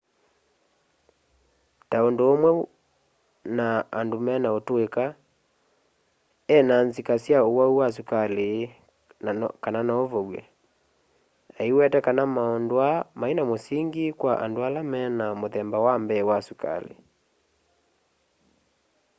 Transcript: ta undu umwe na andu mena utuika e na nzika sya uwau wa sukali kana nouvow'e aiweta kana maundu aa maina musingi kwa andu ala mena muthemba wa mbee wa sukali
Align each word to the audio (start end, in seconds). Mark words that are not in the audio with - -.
ta 1.89 1.97
undu 2.07 2.23
umwe 2.33 2.51
na 3.57 3.67
andu 3.99 4.17
mena 4.25 4.47
utuika 4.59 5.05
e 6.57 6.57
na 6.69 6.75
nzika 6.87 7.13
sya 7.23 7.39
uwau 7.49 7.73
wa 7.79 7.87
sukali 7.95 8.49
kana 9.63 9.81
nouvow'e 9.89 10.41
aiweta 11.61 11.99
kana 12.05 12.23
maundu 12.35 12.75
aa 12.89 13.05
maina 13.19 13.43
musingi 13.49 14.05
kwa 14.19 14.33
andu 14.43 14.59
ala 14.67 14.81
mena 14.93 15.25
muthemba 15.39 15.77
wa 15.85 15.95
mbee 16.03 16.23
wa 16.29 16.37
sukali 16.47 16.95